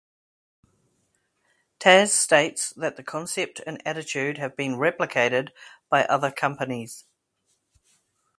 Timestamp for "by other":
5.91-6.31